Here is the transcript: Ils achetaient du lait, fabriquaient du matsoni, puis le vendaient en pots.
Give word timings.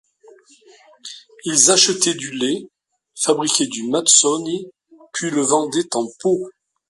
Ils 1.45 1.69
achetaient 1.69 2.15
du 2.15 2.31
lait, 2.31 2.67
fabriquaient 3.13 3.67
du 3.67 3.83
matsoni, 3.87 4.65
puis 5.13 5.29
le 5.29 5.41
vendaient 5.41 5.95
en 5.95 6.07
pots. 6.21 6.49